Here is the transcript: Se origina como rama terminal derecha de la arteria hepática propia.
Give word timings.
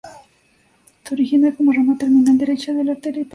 Se 1.03 1.13
origina 1.13 1.53
como 1.53 1.71
rama 1.71 1.95
terminal 1.95 2.35
derecha 2.35 2.73
de 2.73 2.83
la 2.85 2.93
arteria 2.93 3.21
hepática 3.21 3.21
propia. 3.25 3.29